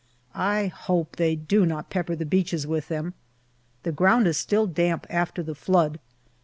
[0.33, 3.13] I hope they do not pepper the beaches with them.
[3.83, 5.99] The ground is still damp after the flood.